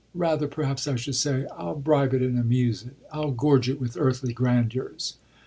Rather 0.15 0.47
perhaps 0.47 0.87
I 0.87 0.95
should 0.95 1.13
say 1.13 1.45
I'll 1.55 1.75
bribe 1.75 2.15
it 2.15 2.23
and 2.23 2.35
amuse 2.39 2.81
it; 2.81 2.95
I'll 3.13 3.29
gorge 3.29 3.69
it 3.69 3.79
with 3.79 3.97
earthly 3.99 4.33
grandeurs." 4.33 5.17